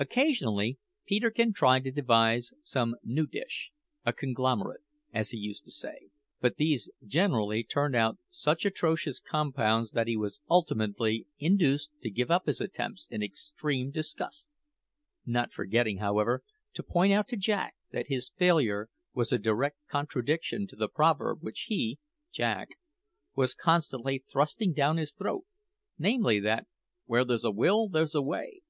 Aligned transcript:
Occasionally 0.00 0.78
Peterkin 1.06 1.52
tried 1.52 1.84
to 1.84 1.92
devise 1.92 2.54
some 2.60 2.96
new 3.04 3.24
dish 3.28 3.70
"a 4.04 4.12
conglomerate," 4.12 4.82
as 5.14 5.30
he 5.30 5.38
used 5.38 5.64
to 5.66 5.70
say; 5.70 6.08
but 6.40 6.56
these 6.56 6.90
generally 7.06 7.62
turned 7.62 7.94
out 7.94 8.18
such 8.30 8.66
atrocious 8.66 9.20
compounds 9.20 9.92
that 9.92 10.08
he 10.08 10.16
was 10.16 10.40
ultimately 10.50 11.28
induced 11.38 11.92
to 12.00 12.10
give 12.10 12.32
up 12.32 12.46
his 12.46 12.60
attempts 12.60 13.06
in 13.12 13.22
extreme 13.22 13.92
disgust 13.92 14.48
not 15.24 15.52
forgetting, 15.52 15.98
however, 15.98 16.42
to 16.74 16.82
point 16.82 17.12
out 17.12 17.28
to 17.28 17.36
Jack 17.36 17.76
that 17.92 18.08
his 18.08 18.32
failure 18.36 18.90
was 19.14 19.30
a 19.32 19.38
direct 19.38 19.78
contradiction 19.88 20.66
to 20.66 20.74
the 20.74 20.88
proverb 20.88 21.44
which 21.44 21.66
he 21.68 22.00
(Jack) 22.32 22.70
was 23.36 23.54
constantly 23.54 24.18
thrusting 24.18 24.72
down 24.72 24.96
his 24.96 25.12
throat 25.12 25.44
namely, 25.96 26.40
that 26.40 26.66
"where 27.06 27.24
there's 27.24 27.44
a 27.44 27.52
will 27.52 27.88
there's 27.88 28.16
a 28.16 28.20
way." 28.22 28.62